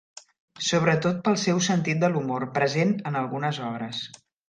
[0.67, 4.07] Sobretot pel seu sentit de l'humor present en algunes obres.